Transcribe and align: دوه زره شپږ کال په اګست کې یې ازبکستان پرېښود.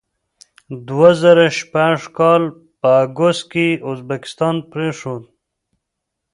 دوه 0.87 1.09
زره 1.21 1.47
شپږ 1.59 1.99
کال 2.17 2.43
په 2.81 2.89
اګست 3.03 3.43
کې 3.51 3.65
یې 3.71 3.79
ازبکستان 3.89 4.55
پرېښود. 4.71 5.23